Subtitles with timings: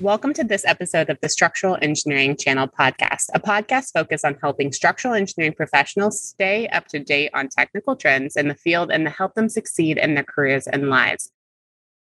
[0.00, 4.70] Welcome to this episode of the Structural Engineering Channel podcast, a podcast focused on helping
[4.70, 9.10] structural engineering professionals stay up to date on technical trends in the field and to
[9.10, 11.32] help them succeed in their careers and lives.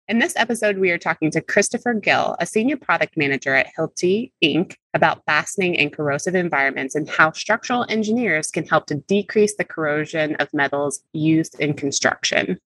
[0.06, 4.30] In this episode, we are talking to Christopher Gill, a senior product manager at Hilti
[4.42, 9.64] Inc., about fastening in corrosive environments and how structural engineers can help to decrease the
[9.64, 12.60] corrosion of metals used in construction.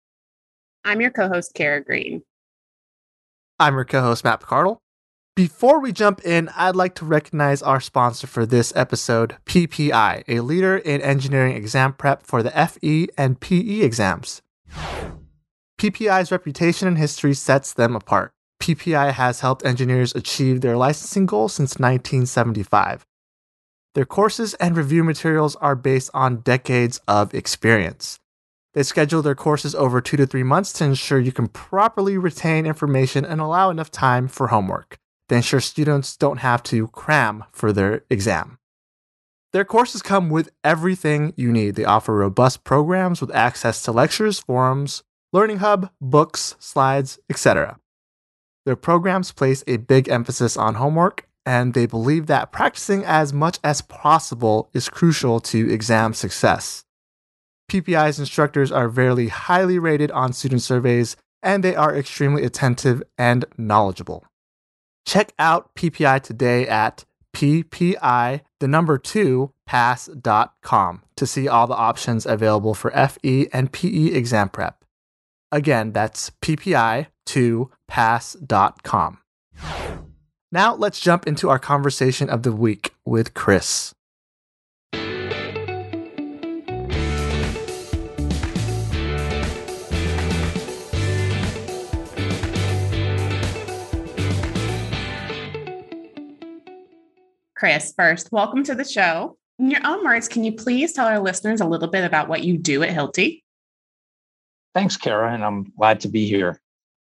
[0.84, 2.20] I'm your co host, Kara Green.
[3.58, 4.80] I'm your co host, Matt Picardal.
[5.36, 10.38] Before we jump in, I'd like to recognize our sponsor for this episode, PPI, a
[10.38, 14.42] leader in engineering exam prep for the FE and PE exams.
[15.76, 18.30] PPI's reputation and history sets them apart.
[18.62, 23.04] PPI has helped engineers achieve their licensing goals since 1975.
[23.96, 28.20] Their courses and review materials are based on decades of experience.
[28.74, 32.66] They schedule their courses over two to three months to ensure you can properly retain
[32.66, 37.72] information and allow enough time for homework to ensure students don't have to cram for
[37.72, 38.58] their exam.
[39.52, 41.76] Their courses come with everything you need.
[41.76, 47.78] They offer robust programs with access to lectures, forums, learning hub, books, slides, etc.
[48.66, 53.58] Their programs place a big emphasis on homework, and they believe that practicing as much
[53.62, 56.84] as possible is crucial to exam success.
[57.70, 63.44] PPI's instructors are very highly rated on student surveys, and they are extremely attentive and
[63.56, 64.24] knowledgeable.
[65.06, 72.24] Check out PPI today at PPI, the number two, pass.com to see all the options
[72.26, 74.82] available for FE and PE exam prep.
[75.52, 79.18] Again, that's PPI2pass.com.
[80.52, 83.92] Now let's jump into our conversation of the week with Chris.
[97.56, 99.38] Chris, first, welcome to the show.
[99.60, 102.42] In your own words, can you please tell our listeners a little bit about what
[102.42, 103.42] you do at Hilti?
[104.74, 106.60] Thanks, Kara, and I'm glad to be here.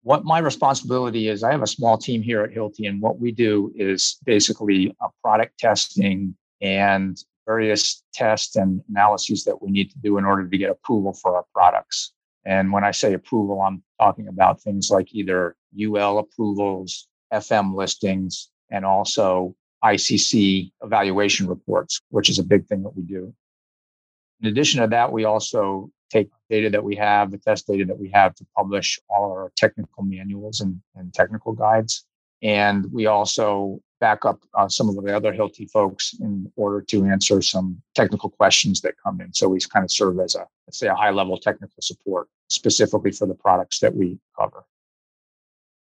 [0.05, 3.33] What my responsibility is, I have a small team here at Hilti, and what we
[3.33, 9.99] do is basically a product testing and various tests and analyses that we need to
[9.99, 12.13] do in order to get approval for our products.
[12.45, 18.49] And when I say approval, I'm talking about things like either UL approvals, FM listings,
[18.71, 19.57] and also
[19.95, 23.33] ICC evaluation reports, which is a big thing that we do.
[24.41, 27.99] In addition to that, we also take data that we have, the test data that
[27.99, 32.05] we have to publish all our technical manuals and, and technical guides.
[32.43, 37.05] And we also back up uh, some of the other Hilti folks in order to
[37.07, 39.33] answer some technical questions that come in.
[39.33, 43.11] So we kind of serve as a, let's say, a high level technical support specifically
[43.11, 44.65] for the products that we cover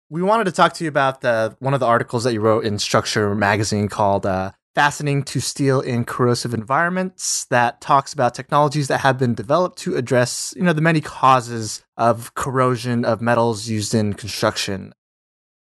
[0.10, 2.66] we wanted to talk to you about the one of the articles that you wrote
[2.66, 8.88] in Structure magazine called uh, "Fastening to Steel in Corrosive Environments" that talks about technologies
[8.88, 13.68] that have been developed to address, you know, the many causes of corrosion of metals
[13.68, 14.94] used in construction.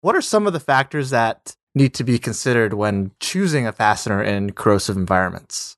[0.03, 4.23] What are some of the factors that need to be considered when choosing a fastener
[4.23, 5.77] in corrosive environments?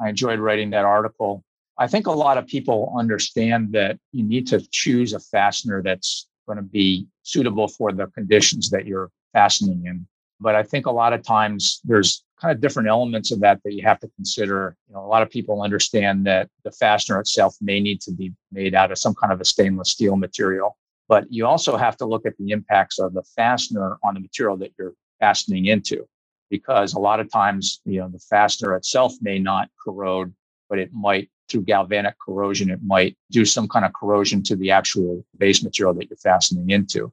[0.00, 1.44] I enjoyed writing that article.
[1.78, 6.26] I think a lot of people understand that you need to choose a fastener that's
[6.46, 10.06] going to be suitable for the conditions that you're fastening in.
[10.40, 13.74] But I think a lot of times there's kind of different elements of that that
[13.74, 14.74] you have to consider.
[14.88, 18.32] You know, a lot of people understand that the fastener itself may need to be
[18.50, 22.06] made out of some kind of a stainless steel material, but you also have to
[22.06, 26.06] look at the impacts of the fastener on the material that you're fastening into,
[26.48, 30.32] because a lot of times, you know, the fastener itself may not corrode,
[30.70, 34.70] but it might through galvanic corrosion, it might do some kind of corrosion to the
[34.70, 37.12] actual base material that you're fastening into.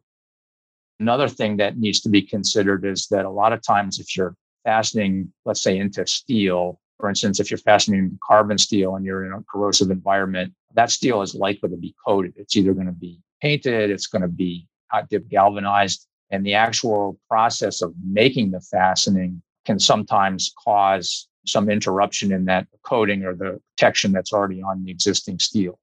[1.00, 4.36] Another thing that needs to be considered is that a lot of times, if you're
[4.64, 9.34] fastening, let's say, into steel, for instance, if you're fastening carbon steel and you're in
[9.34, 12.34] a corrosive environment, that steel is likely to be coated.
[12.36, 16.56] It's either going to be painted, it's going to be hot dip galvanized, and the
[16.56, 23.34] actual process of making the fastening can sometimes cause some interruption in that coating or
[23.34, 25.80] the protection that's already on the existing steel.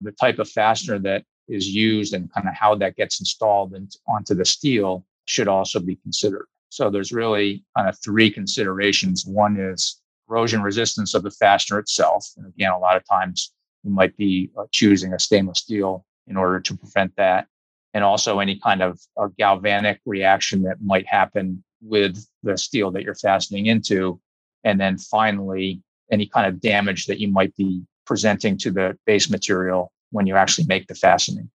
[0.00, 3.76] The type of fastener that is used and kind of how that gets installed
[4.08, 6.46] onto the steel should also be considered.
[6.70, 9.24] So there's really kind of three considerations.
[9.26, 12.26] One is corrosion resistance of the fastener itself.
[12.36, 13.52] And again, a lot of times
[13.84, 17.46] you might be uh, choosing a stainless steel in order to prevent that.
[17.92, 18.98] And also any kind of
[19.38, 24.20] galvanic reaction that might happen with the steel that you're fastening into.
[24.64, 29.30] And then finally, any kind of damage that you might be presenting to the base
[29.30, 31.50] material when you actually make the fastening.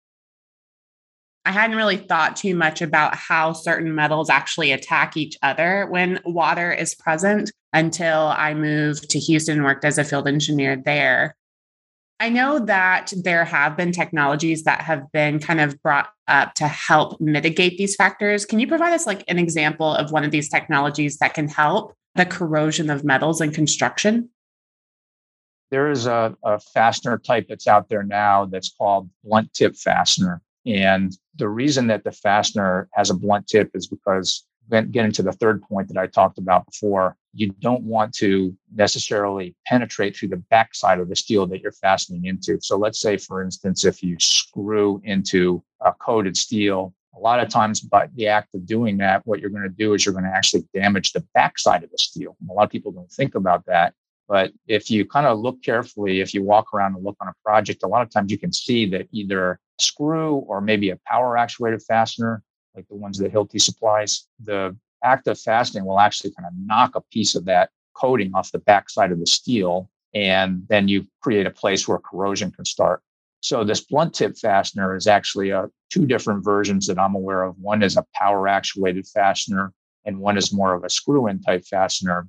[1.45, 6.21] I hadn't really thought too much about how certain metals actually attack each other when
[6.27, 11.35] water is present until I moved to Houston and worked as a field engineer there.
[12.21, 16.67] I know that there have been technologies that have been kind of brought up to
[16.67, 18.45] help mitigate these factors.
[18.45, 21.95] Can you provide us like an example of one of these technologies that can help
[22.15, 24.31] the corrosion of metals in construction?
[25.71, 30.43] There is a, a fastener type that's out there now that's called blunt tip fastener.
[30.67, 35.33] And the reason that the fastener has a blunt tip is because getting to the
[35.33, 40.43] third point that I talked about before, you don't want to necessarily penetrate through the
[40.51, 42.59] backside of the steel that you're fastening into.
[42.61, 47.49] So let's say, for instance, if you screw into a coated steel, a lot of
[47.49, 50.25] times by the act of doing that, what you're going to do is you're going
[50.25, 52.37] to actually damage the backside of the steel.
[52.49, 53.95] A lot of people don't think about that.
[54.29, 57.35] But if you kind of look carefully, if you walk around and look on a
[57.45, 61.37] project, a lot of times you can see that either screw or maybe a power
[61.37, 62.43] actuated fastener
[62.75, 66.95] like the ones that Hilti supplies, the act of fastening will actually kind of knock
[66.95, 69.91] a piece of that coating off the backside of the steel.
[70.15, 73.03] And then you create a place where corrosion can start.
[73.41, 77.45] So this blunt tip fastener is actually a, uh, two different versions that I'm aware
[77.45, 77.57] of.
[77.59, 79.73] One is a power actuated fastener
[80.05, 82.29] and one is more of a screw in type fastener.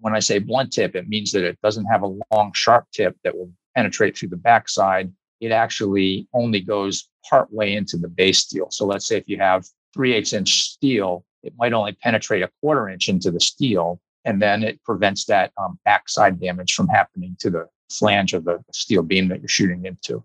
[0.00, 3.16] When I say blunt tip, it means that it doesn't have a long sharp tip
[3.24, 5.12] that will penetrate through the backside
[5.44, 8.68] it actually only goes part way into the base steel.
[8.70, 12.50] So let's say if you have three eighths inch steel, it might only penetrate a
[12.60, 17.36] quarter inch into the steel, and then it prevents that um, backside damage from happening
[17.40, 20.24] to the flange of the steel beam that you're shooting into.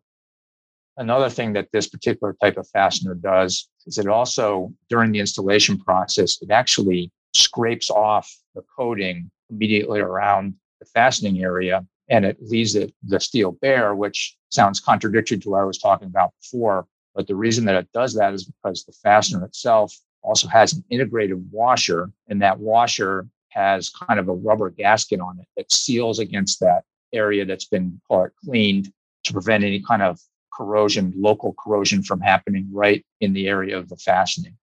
[0.98, 5.78] Another thing that this particular type of fastener does is it also, during the installation
[5.80, 12.76] process, it actually scrapes off the coating immediately around the fastening area and it leaves
[12.76, 16.88] it, the steel bare, which sounds contradictory to what I was talking about before.
[17.16, 20.84] But the reason that it does that is because the fastener itself also has an
[20.90, 26.20] integrated washer, and that washer has kind of a rubber gasket on it that seals
[26.20, 26.84] against that
[27.14, 28.92] area that's been call cleaned
[29.24, 30.20] to prevent any kind of
[30.54, 34.56] corrosion, local corrosion from happening right in the area of the fastening.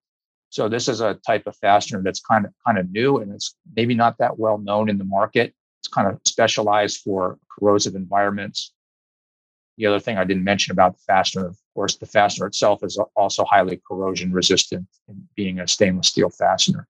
[0.51, 3.55] So this is a type of fastener that's kind of kind of new and it's
[3.75, 5.55] maybe not that well known in the market.
[5.81, 8.73] It's kind of specialized for corrosive environments.
[9.77, 12.99] The other thing I didn't mention about the fastener, of course, the fastener itself is
[13.15, 14.87] also highly corrosion resistant
[15.35, 16.89] being a stainless steel fastener.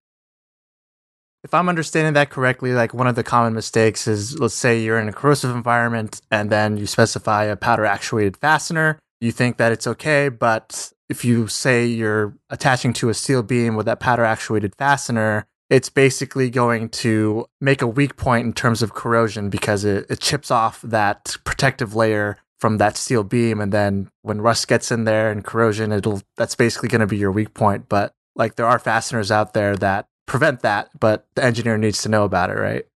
[1.45, 4.99] If I'm understanding that correctly, like one of the common mistakes is let's say you're
[4.99, 8.99] in a corrosive environment and then you specify a powder actuated fastener.
[9.21, 13.77] You think that it's okay, but if you say you're attaching to a steel beam
[13.77, 18.83] with that powder actuated fastener, it's basically going to make a weak point in terms
[18.83, 23.73] of corrosion because it, it chips off that protective layer from that steel beam and
[23.73, 27.31] then when rust gets in there and corrosion it'll that's basically going to be your
[27.31, 31.79] weak point but like there are fasteners out there that prevent that but the engineer
[31.79, 32.87] needs to know about it right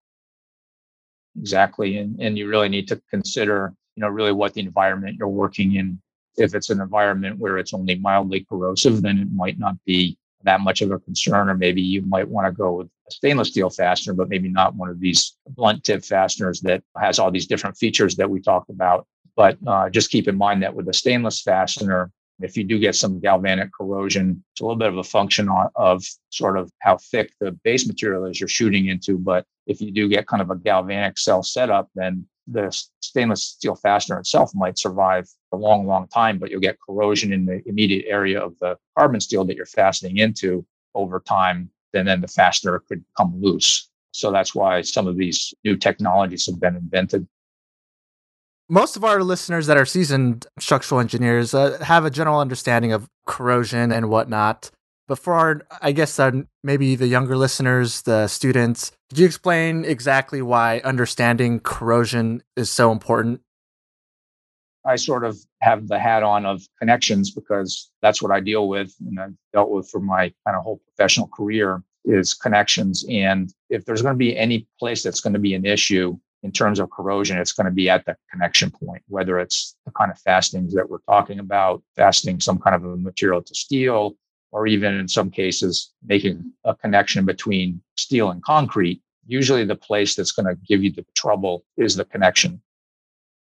[1.39, 5.29] exactly and and you really need to consider you know really what the environment you're
[5.29, 6.01] working in
[6.37, 10.61] if it's an environment where it's only mildly corrosive then it might not be that
[10.61, 13.71] much of a concern, or maybe you might want to go with a stainless steel
[13.71, 17.77] fastener, but maybe not one of these blunt tip fasteners that has all these different
[17.77, 19.07] features that we talked about.
[19.37, 22.11] But uh, just keep in mind that with a stainless fastener,
[22.43, 26.05] if you do get some galvanic corrosion, it's a little bit of a function of
[26.31, 29.19] sort of how thick the base material is you're shooting into.
[29.19, 33.77] But if you do get kind of a galvanic cell setup, then the stainless steel
[33.77, 38.07] fastener itself might survive a long, long time, but you'll get corrosion in the immediate
[38.09, 41.71] area of the carbon steel that you're fastening into over time.
[41.95, 43.89] And then the fastener could come loose.
[44.13, 47.27] So that's why some of these new technologies have been invented.
[48.73, 53.09] Most of our listeners that are seasoned structural engineers uh, have a general understanding of
[53.27, 54.71] corrosion and whatnot.
[55.09, 56.21] But for our, I guess,
[56.63, 62.93] maybe the younger listeners, the students, could you explain exactly why understanding corrosion is so
[62.93, 63.41] important?
[64.87, 68.95] I sort of have the hat on of connections because that's what I deal with
[69.05, 73.05] and I've dealt with for my kind of whole professional career is connections.
[73.11, 76.53] And if there's going to be any place that's going to be an issue in
[76.53, 80.11] terms of corrosion, it's going to be at the connection point, whether it's the kind
[80.11, 84.17] of fastenings that we're talking about, fastening some kind of a material to steel,
[84.53, 89.03] or even in some cases, making a connection between steel and concrete.
[89.27, 92.61] usually the place that's going to give you the trouble is the connection.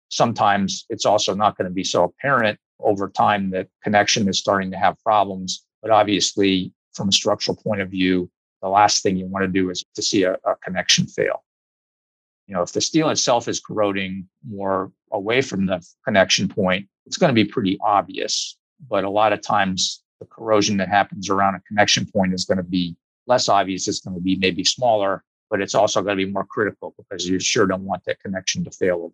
[0.10, 4.72] Sometimes it's also not going to be so apparent over time that connection is starting
[4.72, 5.65] to have problems.
[5.82, 8.29] But obviously, from a structural point of view,
[8.62, 11.44] the last thing you want to do is to see a, a connection fail.
[12.47, 17.17] You know, if the steel itself is corroding more away from the connection point, it's
[17.17, 18.57] going to be pretty obvious.
[18.89, 22.57] But a lot of times, the corrosion that happens around a connection point is going
[22.57, 22.95] to be
[23.27, 23.87] less obvious.
[23.87, 27.27] It's going to be maybe smaller, but it's also going to be more critical because
[27.27, 29.13] you sure don't want that connection to fail over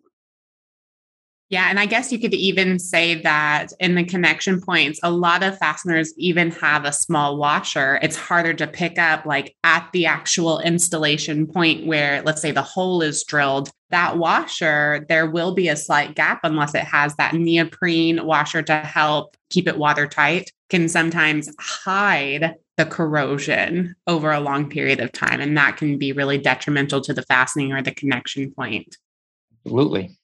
[1.54, 1.70] yeah.
[1.70, 5.56] And I guess you could even say that in the connection points, a lot of
[5.56, 8.00] fasteners even have a small washer.
[8.02, 12.60] It's harder to pick up, like at the actual installation point where, let's say, the
[12.60, 13.70] hole is drilled.
[13.90, 18.78] That washer, there will be a slight gap unless it has that neoprene washer to
[18.78, 25.40] help keep it watertight, can sometimes hide the corrosion over a long period of time.
[25.40, 28.96] And that can be really detrimental to the fastening or the connection point.
[29.64, 30.16] Absolutely.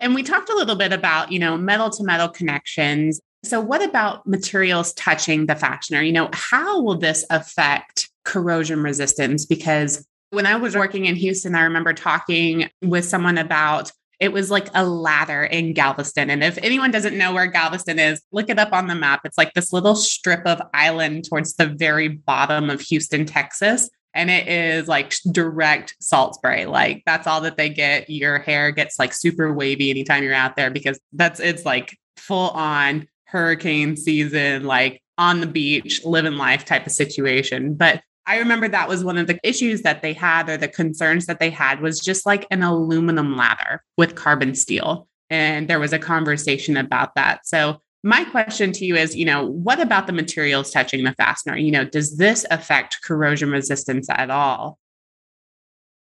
[0.00, 3.20] And we talked a little bit about, you know, metal to metal connections.
[3.44, 6.02] So what about materials touching the fastener?
[6.02, 9.46] You know, how will this affect corrosion resistance?
[9.46, 14.50] Because when I was working in Houston, I remember talking with someone about it was
[14.50, 16.28] like a ladder in Galveston.
[16.28, 19.22] And if anyone doesn't know where Galveston is, look it up on the map.
[19.24, 24.30] It's like this little strip of island towards the very bottom of Houston, Texas and
[24.30, 26.66] it is like direct salt spray.
[26.66, 28.10] Like that's all that they get.
[28.10, 32.50] Your hair gets like super wavy anytime you're out there because that's it's like full
[32.50, 37.74] on hurricane season, like on the beach, living life type of situation.
[37.74, 41.26] But I remember that was one of the issues that they had or the concerns
[41.26, 45.08] that they had was just like an aluminum ladder with carbon steel.
[45.30, 47.46] And there was a conversation about that.
[47.46, 51.56] So my question to you is, you know, what about the materials touching the fastener?
[51.56, 54.78] You know, does this affect corrosion resistance at all?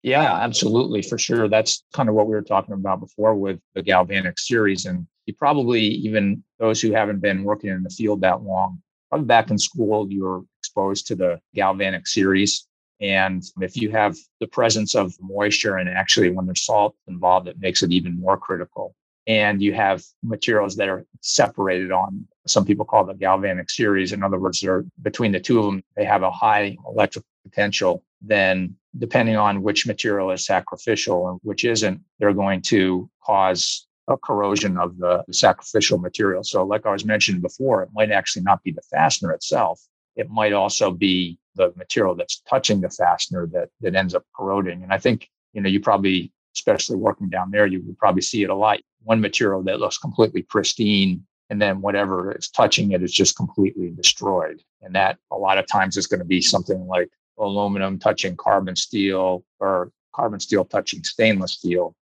[0.02, 1.48] Yeah, absolutely, for sure.
[1.48, 4.86] That's kind of what we were talking about before with the galvanic series.
[4.86, 9.26] And you probably, even those who haven't been working in the field that long, probably
[9.26, 12.68] back in school, you were exposed to the galvanic series.
[13.02, 17.60] And if you have the presence of moisture and actually when there's salt involved, it
[17.60, 18.96] makes it even more critical
[19.28, 24.14] and you have materials that are separated on some people call the galvanic series.
[24.14, 28.04] In other words they're between the two of them they have a high electric potential.
[28.22, 34.18] Then depending on which material is sacrificial and which isn't they're going to cause a
[34.18, 36.44] corrosion of the sacrificial material.
[36.44, 39.82] So like i was mentioned before it might actually not be the fastener itself.
[40.16, 44.84] It might also be the material that's touching the fastener that that ends up corroding.
[44.84, 48.44] And i think you know you probably especially working down there you would probably see
[48.44, 48.80] it a lot.
[49.04, 53.92] One material that looks completely pristine and then whatever is touching it is just completely
[53.92, 54.62] destroyed.
[54.82, 58.76] And that a lot of times is going to be something like aluminum touching carbon
[58.76, 61.94] steel or carbon steel touching stainless steel.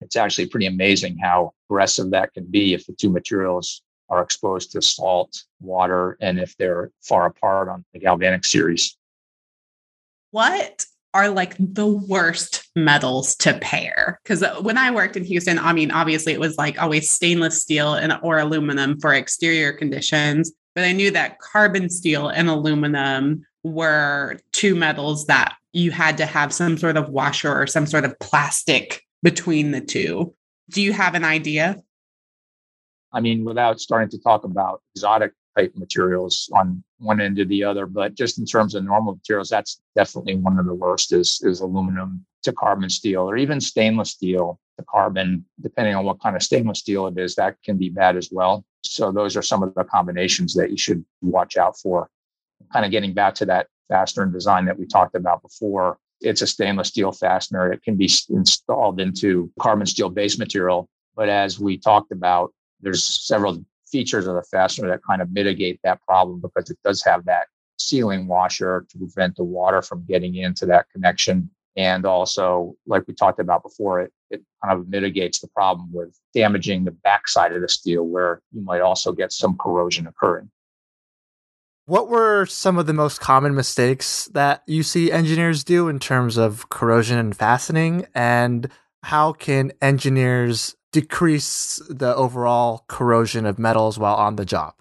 [0.00, 4.72] It's actually pretty amazing how aggressive that can be if the two materials are exposed
[4.72, 8.96] to salt water and if they're far apart on the galvanic series.
[10.30, 14.20] What are like the worst metals to pair.
[14.22, 17.60] Because uh, when I worked in Houston, I mean, obviously it was like always stainless
[17.60, 20.52] steel and or aluminum for exterior conditions.
[20.74, 26.26] But I knew that carbon steel and aluminum were two metals that you had to
[26.26, 30.34] have some sort of washer or some sort of plastic between the two.
[30.70, 31.82] Do you have an idea?
[33.12, 37.64] I mean, without starting to talk about exotic type materials on one end or the
[37.64, 37.86] other.
[37.86, 41.60] But just in terms of normal materials, that's definitely one of the worst is, is
[41.60, 46.42] aluminum to carbon steel or even stainless steel to carbon, depending on what kind of
[46.42, 48.64] stainless steel it is, that can be bad as well.
[48.84, 52.08] So those are some of the combinations that you should watch out for.
[52.72, 55.98] Kind of getting back to that fastener design that we talked about before.
[56.20, 57.72] It's a stainless steel fastener.
[57.72, 60.88] It can be installed into carbon steel base material.
[61.16, 65.80] But as we talked about, there's several features of the fastener that kind of mitigate
[65.84, 67.46] that problem because it does have that
[67.78, 71.50] sealing washer to prevent the water from getting into that connection.
[71.76, 76.18] And also, like we talked about before, it, it kind of mitigates the problem with
[76.34, 80.50] damaging the backside of the steel where you might also get some corrosion occurring.
[81.86, 86.36] What were some of the most common mistakes that you see engineers do in terms
[86.36, 88.06] of corrosion and fastening?
[88.14, 88.68] And
[89.04, 94.74] how can engineers decrease the overall corrosion of metals while on the job?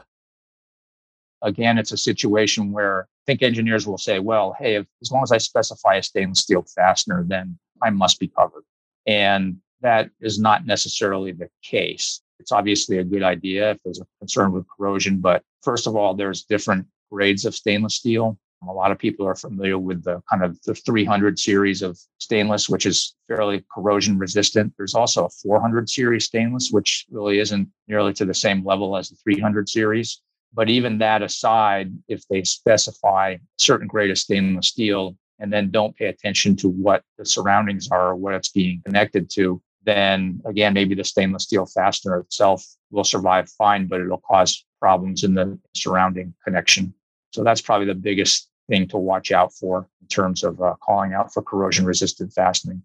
[1.44, 5.22] Again, it's a situation where I think engineers will say, well, hey, if, as long
[5.22, 8.64] as I specify a stainless steel fastener, then I must be covered.
[9.06, 12.22] And that is not necessarily the case.
[12.40, 16.16] It's obviously a good idea if there's a concern with corrosion, but first of all,
[16.16, 18.40] there's different grades of stainless steel.
[18.68, 22.68] A lot of people are familiar with the kind of the 300 series of stainless,
[22.68, 24.74] which is fairly corrosion resistant.
[24.78, 29.10] There's also a 400 series stainless, which really isn't nearly to the same level as
[29.10, 30.22] the 300 series.
[30.54, 35.70] But even that aside, if they specify a certain grade of stainless steel and then
[35.70, 40.42] don't pay attention to what the surroundings are or what it's being connected to, then
[40.46, 45.34] again, maybe the stainless steel fastener itself will survive fine, but it'll cause problems in
[45.34, 46.94] the surrounding connection.
[47.32, 51.14] So that's probably the biggest thing to watch out for in terms of uh, calling
[51.14, 52.84] out for corrosion resistant fastening.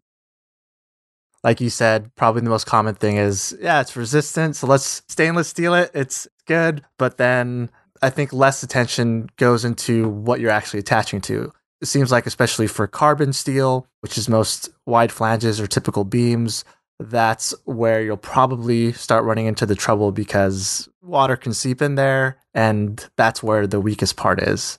[1.45, 4.55] Like you said, probably the most common thing is, yeah, it's resistant.
[4.55, 5.91] So let's stainless steel it.
[5.93, 6.85] It's good.
[6.99, 7.69] But then
[8.01, 11.53] I think less attention goes into what you're actually attaching to.
[11.81, 16.65] It seems like, especially for carbon steel, which is most wide flanges or typical beams,
[17.01, 22.39] that's where you'll probably start running into the trouble because water can seep in there
[22.55, 24.79] and that's where the weakest part is.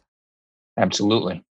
[0.77, 1.43] Absolutely.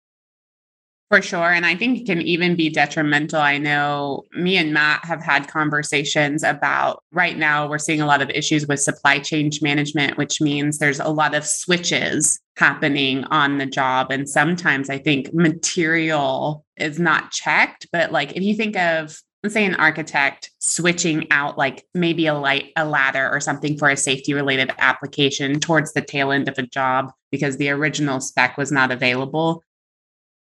[1.09, 1.51] For sure.
[1.51, 3.41] And I think it can even be detrimental.
[3.41, 8.21] I know me and Matt have had conversations about right now, we're seeing a lot
[8.21, 13.57] of issues with supply chain management, which means there's a lot of switches happening on
[13.57, 14.09] the job.
[14.09, 17.87] And sometimes I think material is not checked.
[17.91, 22.33] But like if you think of let's say an architect switching out like maybe a
[22.33, 26.57] light a ladder or something for a safety related application towards the tail end of
[26.57, 29.63] a job because the original spec was not available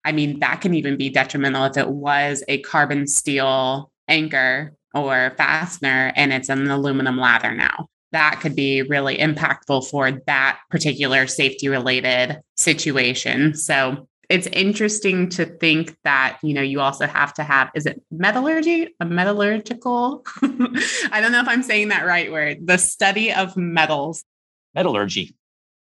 [0.05, 5.33] i mean that can even be detrimental if it was a carbon steel anchor or
[5.37, 7.87] fastener and it's an aluminum ladder now.
[8.11, 13.55] That could be really impactful for that particular safety related situation.
[13.55, 18.01] So it's interesting to think that you know you also have to have is it
[18.09, 18.95] metallurgy?
[18.99, 20.25] A metallurgical?
[20.41, 22.65] I don't know if i'm saying that right word.
[22.65, 24.25] The study of metals.
[24.73, 25.35] Metallurgy.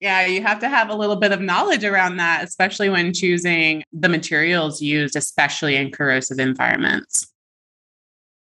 [0.00, 3.84] Yeah you have to have a little bit of knowledge around that especially when choosing
[3.92, 7.32] the materials used especially in corrosive environments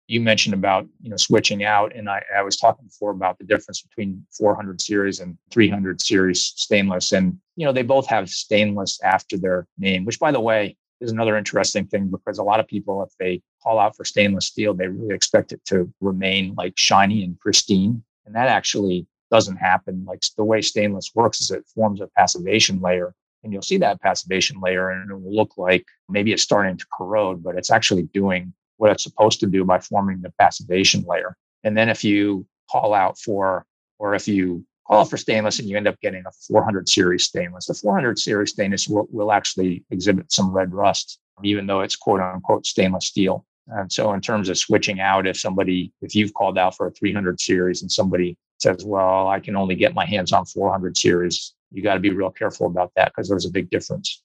[0.09, 3.45] you mentioned about you know switching out and I, I was talking before about the
[3.45, 9.01] difference between 400 series and 300 series stainless and you know they both have stainless
[9.03, 12.67] after their name which by the way is another interesting thing because a lot of
[12.67, 16.73] people if they call out for stainless steel they really expect it to remain like
[16.77, 20.05] shiny and pristine and that actually doesn't happen.
[20.07, 24.01] Like the way stainless works is it forms a passivation layer and you'll see that
[24.01, 28.03] passivation layer and it will look like maybe it's starting to corrode but it's actually
[28.15, 31.37] doing what it's supposed to do by forming the passivation layer.
[31.65, 33.67] And then if you call out for,
[33.99, 37.67] or if you call for stainless and you end up getting a 400 series stainless,
[37.67, 42.21] the 400 series stainless will, will actually exhibit some red rust, even though it's quote
[42.21, 43.45] unquote stainless steel.
[43.69, 46.91] And so, in terms of switching out, if somebody, if you've called out for a
[46.91, 51.55] 300 series and somebody says, well, I can only get my hands on 400 series,
[51.71, 54.23] you got to be real careful about that because there's a big difference.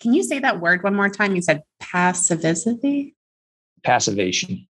[0.00, 1.36] Can you say that word one more time?
[1.36, 3.14] You said passivity?
[3.84, 4.66] Passivation.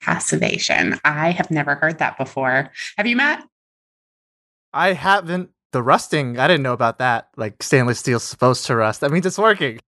[0.00, 0.98] Passivation.
[1.04, 2.70] I have never heard that before.
[2.96, 3.46] Have you, Matt?
[4.72, 5.50] I haven't.
[5.72, 7.28] The rusting, I didn't know about that.
[7.36, 9.02] Like stainless steel's supposed to rust.
[9.02, 9.78] That means it's working.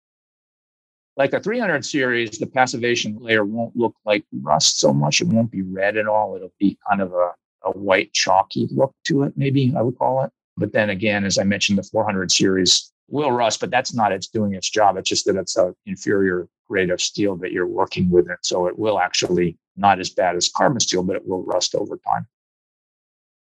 [1.17, 5.21] Like a 300 series, the passivation layer won't look like rust so much.
[5.21, 6.37] It won't be red at all.
[6.37, 7.31] It'll be kind of a,
[7.65, 10.31] a white chalky look to it, maybe I would call it.
[10.57, 14.29] But then again, as I mentioned, the 400 series will rust, but that's not it's
[14.29, 14.97] doing its job.
[14.97, 18.29] It's just that it's an inferior grade of steel that you're working with.
[18.31, 18.39] It.
[18.43, 21.99] So it will actually not as bad as carbon steel, but it will rust over
[22.09, 22.27] time.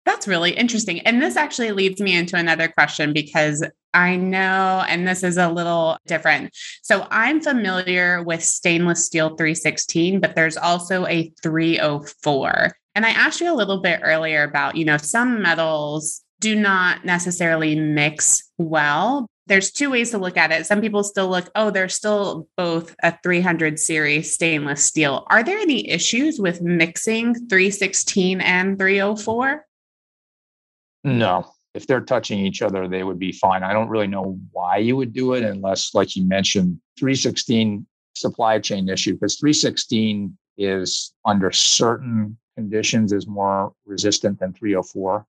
[0.06, 1.02] That's really interesting.
[1.02, 3.62] And this actually leads me into another question because
[3.94, 6.56] I know, and this is a little different.
[6.82, 12.78] So I'm familiar with stainless steel 316, but there's also a 304.
[12.96, 17.04] And I asked you a little bit earlier about, you know, some metals do not
[17.04, 20.66] necessarily mix well, there's two ways to look at it.
[20.66, 25.26] Some people still look, oh, they're still both a 300 series stainless steel.
[25.30, 29.66] Are there any issues with mixing 316 and 304?
[31.04, 31.52] No.
[31.74, 33.64] If they're touching each other, they would be fine.
[33.64, 38.60] I don't really know why you would do it unless, like you mentioned, 316 supply
[38.60, 45.26] chain issue, because 316 is under certain conditions is more resistant than 304.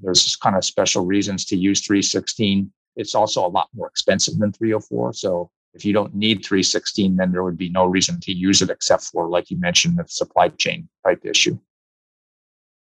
[0.00, 4.52] There's kind of special reasons to use 316 it's also a lot more expensive than
[4.52, 5.14] 304.
[5.14, 8.70] So if you don't need 316, then there would be no reason to use it
[8.70, 11.58] except for, like you mentioned, the supply chain type issue.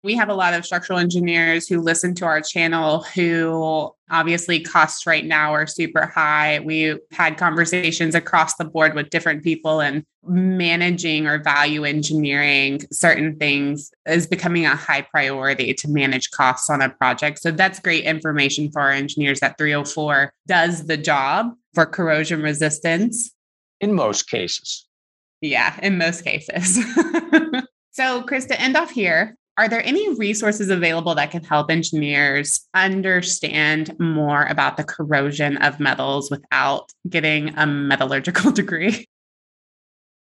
[0.02, 5.06] We have a lot of structural engineers who listen to our channel who obviously costs
[5.06, 6.60] right now are super high.
[6.60, 13.36] We've had conversations across the board with different people and managing or value engineering certain
[13.36, 17.40] things is becoming a high priority to manage costs on a project.
[17.40, 23.32] So that's great information for our engineers that 304 does the job for corrosion resistance.
[23.80, 24.86] In most cases.
[25.40, 26.82] Yeah, in most cases.
[27.92, 32.66] so, Chris, to end off here, are there any resources available that can help engineers
[32.74, 39.06] understand more about the corrosion of metals without getting a metallurgical degree?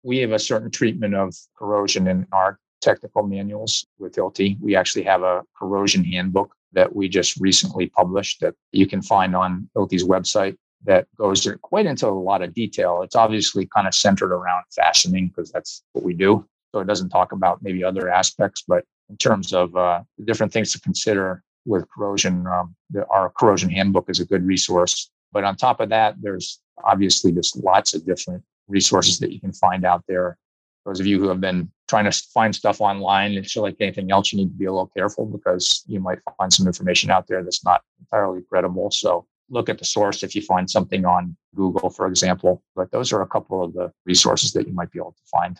[0.02, 4.60] We have a certain treatment of corrosion in our technical manuals with Hilti.
[4.60, 9.34] We actually have a corrosion handbook that we just recently published that you can find
[9.34, 13.00] on Hilti's website that goes quite into a lot of detail.
[13.00, 16.46] It's obviously kind of centered around fastening because that's what we do.
[16.72, 20.72] So it doesn't talk about maybe other aspects, but in terms of uh, different things
[20.72, 22.46] to consider with corrosion.
[22.46, 25.10] Um, the, our corrosion handbook is a good resource.
[25.32, 29.52] But on top of that, there's obviously just lots of different resources that you can
[29.52, 30.38] find out there.
[30.86, 34.32] Those of you who have been trying to find stuff online, it's like anything else,
[34.32, 37.42] you need to be a little careful because you might find some information out there
[37.42, 38.90] that's not entirely credible.
[38.90, 42.62] So look at the source if you find something on Google, for example.
[42.76, 45.58] But those are a couple of the resources that you might be able to find.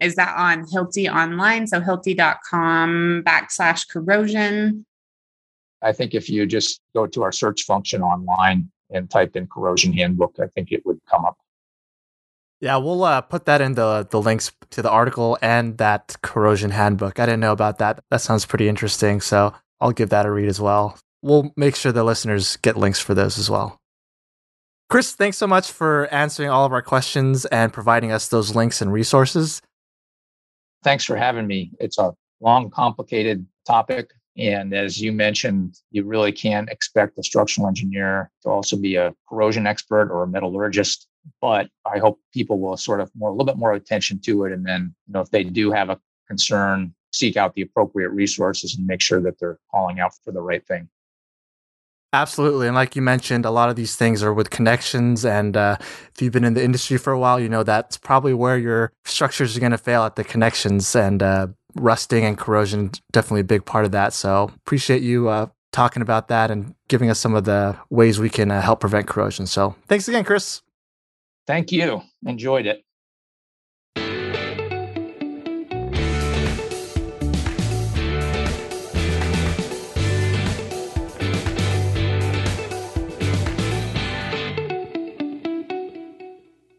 [0.00, 1.66] Is that on Hilti online?
[1.66, 4.86] So hilti.com backslash corrosion.
[5.82, 9.92] I think if you just go to our search function online and type in corrosion
[9.92, 11.36] handbook, I think it would come up.
[12.60, 16.70] Yeah, we'll uh, put that in the the links to the article and that corrosion
[16.70, 17.20] handbook.
[17.20, 18.02] I didn't know about that.
[18.10, 19.20] That sounds pretty interesting.
[19.20, 20.98] So I'll give that a read as well.
[21.22, 23.78] We'll make sure the listeners get links for those as well.
[24.90, 28.80] Chris, thanks so much for answering all of our questions and providing us those links
[28.80, 29.60] and resources.
[30.84, 31.72] Thanks for having me.
[31.80, 34.10] It's a long, complicated topic.
[34.36, 39.12] And as you mentioned, you really can't expect a structural engineer to also be a
[39.28, 41.08] corrosion expert or a metallurgist.
[41.40, 44.52] But I hope people will sort of more a little bit more attention to it.
[44.52, 48.76] And then, you know, if they do have a concern, seek out the appropriate resources
[48.76, 50.88] and make sure that they're calling out for the right thing.
[52.12, 52.66] Absolutely.
[52.66, 55.26] And like you mentioned, a lot of these things are with connections.
[55.26, 58.32] And uh, if you've been in the industry for a while, you know that's probably
[58.32, 60.96] where your structures are going to fail at the connections.
[60.96, 64.14] And uh, rusting and corrosion, definitely a big part of that.
[64.14, 68.30] So appreciate you uh, talking about that and giving us some of the ways we
[68.30, 69.46] can uh, help prevent corrosion.
[69.46, 70.62] So thanks again, Chris.
[71.46, 72.02] Thank you.
[72.24, 72.84] Enjoyed it.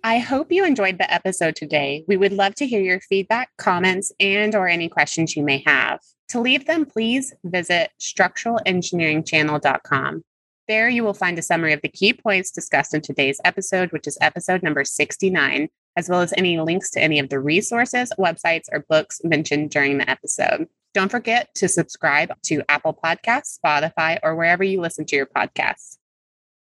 [0.09, 2.03] I hope you enjoyed the episode today.
[2.07, 5.99] We would love to hear your feedback, comments, and or any questions you may have.
[6.29, 10.23] To leave them, please visit structuralengineeringchannel.com.
[10.67, 14.07] There you will find a summary of the key points discussed in today's episode, which
[14.07, 18.65] is episode number 69, as well as any links to any of the resources, websites,
[18.71, 20.67] or books mentioned during the episode.
[20.95, 25.98] Don't forget to subscribe to Apple Podcasts, Spotify, or wherever you listen to your podcasts.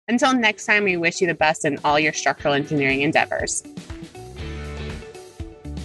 [0.08, 3.64] Until next time, we wish you the best in all your structural engineering endeavors.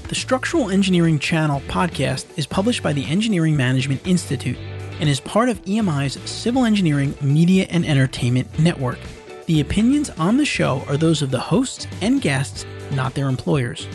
[0.08, 4.56] The Structural Engineering Channel podcast is published by the Engineering Management Institute
[5.00, 8.98] and is part of EMI's Civil Engineering Media and Entertainment Network.
[9.46, 13.86] The opinions on the show are those of the hosts and guests, not their employers.